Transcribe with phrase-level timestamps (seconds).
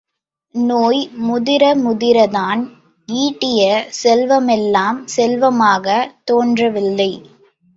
[0.55, 2.61] நோய் முதிர முதிரத் தான்
[3.09, 3.61] ஈட்டிய
[4.01, 7.11] செல்வ மெல்லாம் செல்வமாகத் தோன்ற வில்லை.